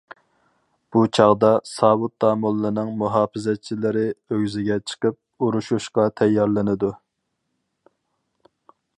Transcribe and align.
بۇ 0.93 1.01
چاغدا، 1.15 1.49
ساۋۇت 1.71 2.13
داموللىنىڭ 2.23 2.89
مۇھاپىزەتچىلىرى 3.01 4.05
ئۆگزىگە 4.13 4.77
چىقىپ 4.93 5.47
ئۇرۇشۇشقا 5.49 6.07
تەييارلىنىدۇ. 6.21 6.91